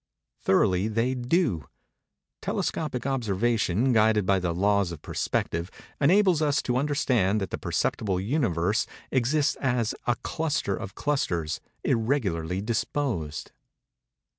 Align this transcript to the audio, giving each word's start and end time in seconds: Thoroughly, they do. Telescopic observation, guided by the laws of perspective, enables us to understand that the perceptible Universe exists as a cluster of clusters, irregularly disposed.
Thoroughly, 0.41 0.87
they 0.87 1.13
do. 1.13 1.67
Telescopic 2.41 3.05
observation, 3.05 3.93
guided 3.93 4.25
by 4.25 4.39
the 4.39 4.51
laws 4.51 4.91
of 4.91 5.03
perspective, 5.03 5.69
enables 5.99 6.41
us 6.41 6.59
to 6.63 6.77
understand 6.77 7.39
that 7.39 7.51
the 7.51 7.59
perceptible 7.59 8.19
Universe 8.19 8.87
exists 9.11 9.55
as 9.57 9.93
a 10.07 10.15
cluster 10.23 10.75
of 10.75 10.95
clusters, 10.95 11.61
irregularly 11.83 12.61
disposed. 12.61 13.51